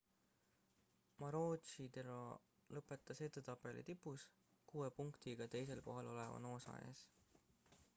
maroochydore 1.23 2.15
lõpetas 2.77 3.21
edetabeli 3.29 3.85
tipus 3.91 4.27
kuue 4.73 4.93
punktiga 5.01 5.49
teisel 5.59 5.89
kohal 5.91 6.15
oleva 6.17 6.43
noosa 6.49 6.79
ees 6.89 7.07